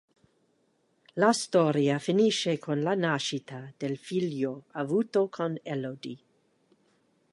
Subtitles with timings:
[1.13, 6.17] La storia finisce con la nascita del figlio avuto con Elodie.